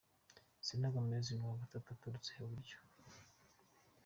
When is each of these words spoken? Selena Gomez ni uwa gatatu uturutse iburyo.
Selena 0.65 0.89
Gomez 0.95 1.25
ni 1.31 1.39
uwa 1.45 1.61
gatatu 1.61 1.87
uturutse 1.91 2.29
iburyo. 2.31 2.77